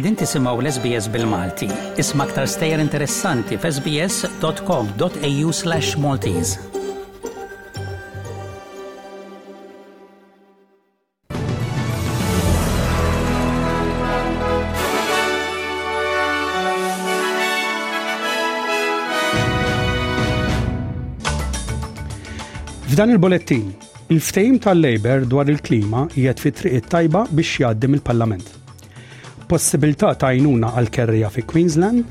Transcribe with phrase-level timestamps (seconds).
[0.00, 1.66] Edin tisimaw l-SBS bil-Malti.
[2.00, 6.56] Isma aktar stejjer interessanti f'sbs.com.au slash Maltese.
[22.88, 23.68] F'dan il-bolettin,
[24.16, 28.50] il-ftejm tal-Labor dwar il-klima jiet fi triq tajba biex jgħaddim il-Parlament
[29.52, 32.06] possibilità ta' jnuna għal-kerrija fi Queensland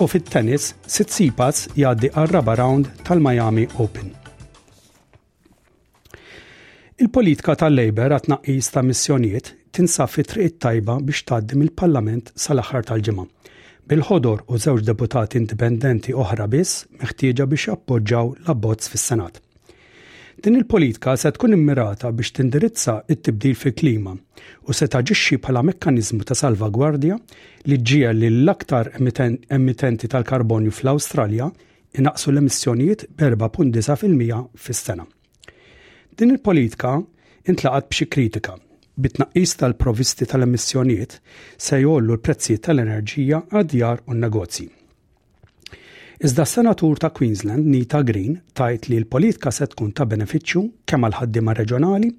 [0.00, 4.08] u fit-tennis sipas jgħaddi għal-raba round tal-Miami Open.
[7.04, 13.28] Il-politika tal-Labor għat naqis ta' missjonijiet tinsab fi triq tajba biex taddim il-Parlament sal-aħħar tal-ġimgħa.
[13.92, 19.40] Bil-ħodor u żewġ deputati indipendenti oħra biss meħtieġa biex appoġġaw l-abbozz fis-Senat.
[20.40, 26.36] Din il-politika se tkun immirata biex tindirizza it-tibdil fil-klima u se taġixxi bħala mekkaniżmu ta'
[26.40, 27.18] salvagwardja
[27.68, 31.50] li ġija li l-aktar emittenti tal-karbonju fl-Awstralja
[32.00, 35.04] inaqsu l-emissjonijiet b'4.9% fis-sena.
[36.16, 36.94] Din il-politika
[37.44, 38.56] intlaqat b'xi kritika
[38.96, 39.20] bit
[39.60, 41.20] tal-provisti tal-emissjonijiet
[41.60, 44.70] se jollu l-prezzijiet tal-enerġija għadjar u n-negozji
[46.22, 51.14] Iżda s-senatur ta' Queensland, Nita Green, tajt li l-politika se tkun ta' beneficju kemm għal
[51.16, 52.10] ħaddiema reġjonali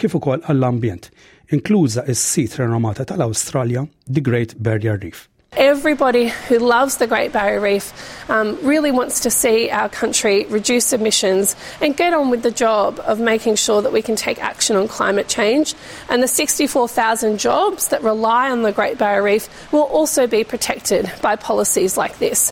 [0.00, 1.10] kif ukoll għall-ambjent,
[1.56, 5.28] inkluża is-sit renomata tal-Awstralja, The Great Barrier Reef.
[5.56, 7.90] Everybody who loves the Great Barrier Reef
[8.30, 13.02] um, really wants to see our country reduce emissions and get on with the job
[13.04, 15.74] of making sure that we can take action on climate change.
[16.08, 21.12] And the 64,000 jobs that rely on the Great Barrier Reef will also be protected
[21.20, 22.50] by policies like this.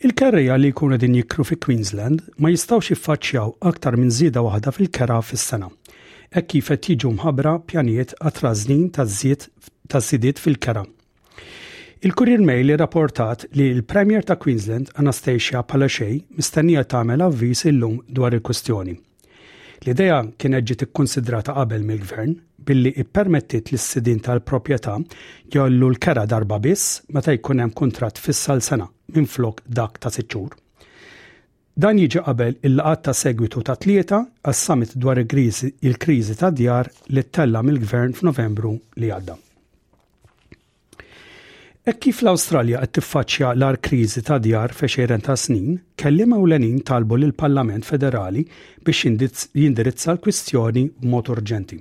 [0.00, 5.18] Il-kerreja li jkunu din jikru fi Queensland ma jistawx jiffaċċjaw aktar minn żieda waħda fil-kera
[5.22, 5.68] fis-sena.
[6.32, 10.86] Hekk kif qed jiġu mħabbra pjanijiet għat-trażlin taż-żidiet fil-kera.
[12.00, 18.96] Il-Courier Mail rapportat li l-Premier ta' Queensland Anastasia Palaszczuk mistennija tagħmel avviż illum dwar il-kwestjoni.
[19.84, 22.34] L-ideja kienet ġiet ikkonsidrata qabel mill-gvern
[22.68, 24.98] billi ippermettit lis sidin tal-proprjetà
[25.54, 30.52] jollu l-kera darba biss meta jkun hemm kuntratt fis-sal sena minn flok dak ta' siċċur.
[31.80, 37.64] Dan jiġi qabel il-laqat ta' segwitu ta' tlieta għas-summit dwar il-kriżi ta' djar li ttella
[37.64, 39.40] mill-gvern f'Novembru li għadda.
[41.80, 47.16] E kif l-Awstralja qed tiffaċċja l-ar kriżi ta' djar fexejren ta' snin, kellima mawlenin talbu
[47.16, 48.42] l parlament federali
[48.84, 51.78] biex jindirizza l-kwistjoni b'mod urġenti.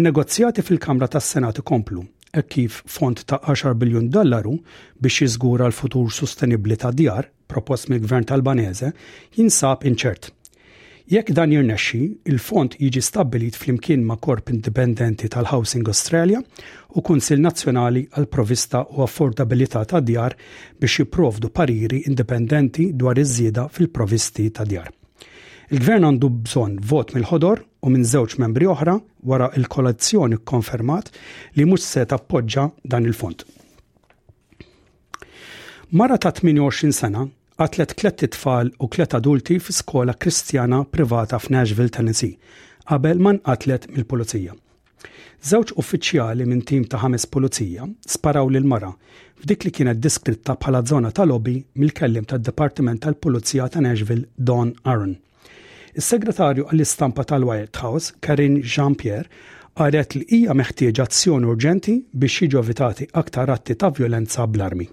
[0.00, 2.00] In-negozjati fil-Kamra tas-Senat ikomplu
[2.32, 4.56] e kif font ta' 10 biljun dollaru
[4.96, 8.94] biex jiżgura l-futur sostenibli ta' djar propost mill-Gvern tal-Baneze,
[9.36, 10.32] jinsab inċert.
[11.04, 11.98] Jekk dan jirnexxi,
[12.32, 16.38] il-fond jiġi stabbilit flimkien ma' korp indipendenti tal-Housing Australia
[16.96, 20.32] u Kunsil Nazzjonali għal provista u affordabilità ta' djar
[20.80, 24.88] biex jipprovdu pariri indipendenti dwar iż-żieda fil-provisti ta' djar.
[25.76, 28.96] Il-gvern għandu bżonn vot mill-ħodor u minn żewġ membri oħra
[29.28, 31.12] wara il-kolazzjoni konfermat
[31.60, 33.44] li mhux se tappoġġa dan il-fond.
[36.00, 41.90] Mara ta' 28 sena għatlet tlet tfal u tlet adulti fi skola kristjana privata f'Nashville,
[41.94, 42.34] Tennessee,
[42.88, 44.54] qabel man qatlet mill-pulizija.
[45.44, 48.88] Żewġ uffiċjali minn tim ta' ħames pulizija sparaw lil mara
[49.42, 55.14] f'dik li kienet diskritta bħala zona ta' lobby mill-kellim tad-Dipartiment tal-Pulizija ta' Nashville Don Aaron.
[55.94, 59.28] Is-segretarju għall-istampa tal-White House, Karin Jean-Pierre,
[59.78, 64.88] għaret li hija meħtieġ azzjoni urġenti biex jiġu evitati aktar atti ta' violenza bl-armi.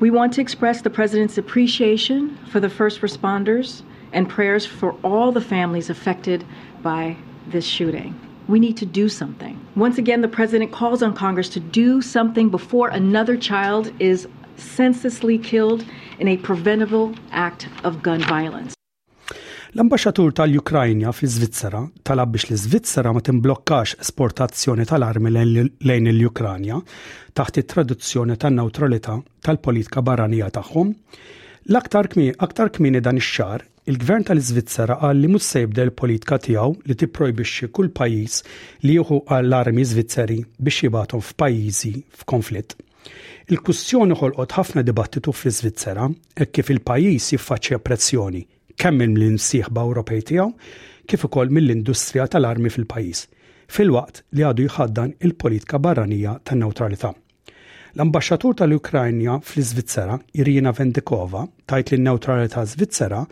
[0.00, 3.82] We want to express the President's appreciation for the first responders
[4.12, 6.44] and prayers for all the families affected
[6.82, 7.16] by
[7.48, 8.14] this shooting.
[8.46, 9.58] We need to do something.
[9.74, 15.36] Once again, the President calls on Congress to do something before another child is senselessly
[15.38, 15.84] killed
[16.20, 18.74] in a preventable act of gun violence.
[19.76, 26.78] l ambasġatur tal-Ukrajna fi Zvizzera talab biex li Zvizzera ma timblokkax esportazzjoni tal-armi lejn l-Ukrajna
[27.36, 30.94] taħt it-traduzzjoni tan-neutralità tal-politika barranija tagħhom.
[31.68, 36.72] L-aktar kmini, aktar kmini dan ix-xar, il-gvern tal-Iżvizzera qal li mhux se jibdel l-politika tiegħu
[36.88, 38.40] li tipprojbixxi kull pajjiż
[38.88, 42.78] li jieħu għall-armi Zvizzeri biex jibatom f'pajjiżi f'konflitt.
[43.52, 46.08] Il-kussjoni ħolqot ħafna dibattitu fl-Iżvizzera
[46.40, 48.46] e kif il-pajjiż jiffaċċja pressjoni
[48.78, 50.48] kemm mill-insieħba Ewropej tiegħu
[51.08, 53.20] kif ukoll mill-industrija tal-armi fil-pajjiż,
[53.74, 57.12] fil-waqt li għadu jħaddan il-politika barranija tan-neutralità.
[57.96, 63.22] L-ambasċatur tal ukrajna fl-Iżvizzera, Irina Vendikova, tajt li neutralità Zvizzera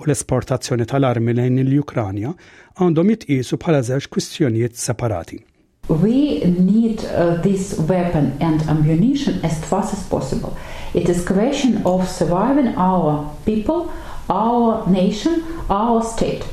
[0.00, 2.32] u l-esportazzjoni tal-armi lejn l-Ukranja
[2.80, 5.42] għandhom jitqisu bħala żewġ kwistjonijiet separati.
[5.86, 10.56] We need uh, this weapon and ammunition as fast as possible.
[10.94, 13.92] It is question of surviving our people
[14.28, 16.44] our nation, our state.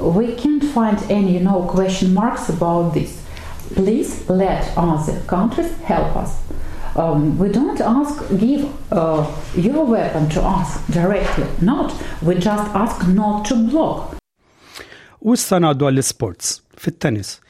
[0.00, 3.22] We can't find any, you know, question marks about this.
[3.74, 6.40] Please let other countries help us.
[6.96, 9.26] Um, we don't ask give uh,
[9.56, 11.46] your weapon to us directly.
[11.60, 11.92] Not.
[12.22, 14.16] We just ask not to block.
[15.20, 15.58] U issa
[16.02, 17.40] sports fit-tennis.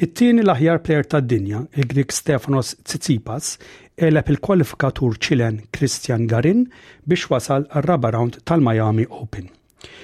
[0.00, 3.58] It-tieni l-aħjar plejer tad-dinja, il-Grik Stefanos Tsitsipas,
[4.06, 6.64] eleb il-kwalifikatur ċilen Christian Garin
[7.08, 9.48] biex wasal għal-raba round tal-Miami Open.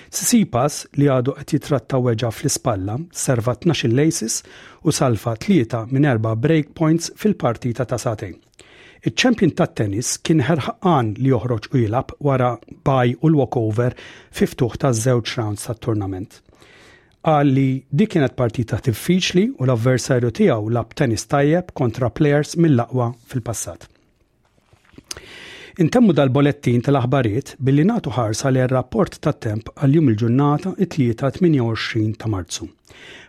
[0.08, 4.38] Sisipas li għadu qed jitratta weġa fl-ispalla serva 12 Laces
[4.84, 8.34] u salfa' 3 minn 4 break points fil-partita ta' satej.
[9.06, 12.54] Iċ-ċempjon tat-tennis kien ħerħan li joħroġ u jilab wara
[12.86, 13.96] baj u l-walkover
[14.34, 16.40] fiftuħ ta' żewġ rounds tat-turnament
[17.26, 17.68] qal li
[17.98, 23.88] dik kienet partita diffiċli u l-avversarju tiegħu lab tennis tajjeb kontra players mill-aqwa fil-passat.
[25.82, 32.14] Intemmu dal-bolettin tal aħbarijiet billi natu ħarsa li rapport ta' temp għal-jum il-ġurnata it-tlieta 28
[32.22, 32.68] ta' marzu.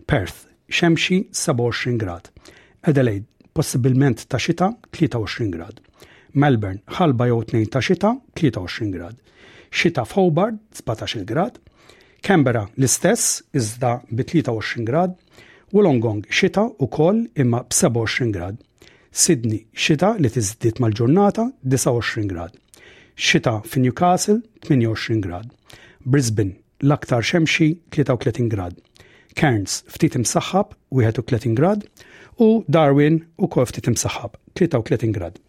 [0.06, 2.30] Perth, xemxi 27 grad.
[2.88, 3.26] Adelaide,
[3.58, 5.82] possibilment ta' xita 23 grad.
[6.38, 9.18] Melbourne, ħalba jew 2 ta' xita 23 grad.
[9.74, 11.58] Xita f'Hobart 17 grad.
[12.28, 13.24] Canberra l-istess
[13.60, 15.12] iżda bi 23 grad
[15.72, 15.80] u
[16.38, 18.56] xita u koll imma b-27 grad.
[19.14, 22.52] Sydney xita li tiżdiet mal-ġurnata 29 grad.
[23.16, 24.40] Xita fi Newcastle
[24.70, 25.46] 28 grad.
[26.06, 28.76] Brisbane l-aktar xemxi 33 grad.
[29.40, 31.88] Cairns ftit imsaħħab 31 grad
[32.40, 35.40] u Darwin u kol ftit imsaħħab 33 grad.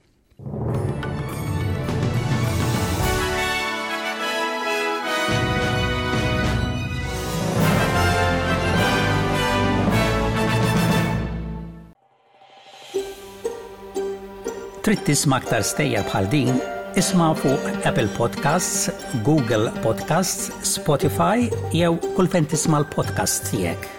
[14.89, 16.55] trid tisma' aktar stejjer bħal din,
[16.97, 18.89] isma' fuq Apple Podcasts,
[19.27, 20.49] Google Podcasts,
[20.79, 21.45] Spotify
[21.77, 23.98] jew kull fejn tisma' l-podcast tiegħek.